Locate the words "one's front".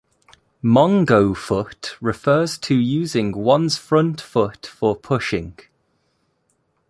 3.37-4.19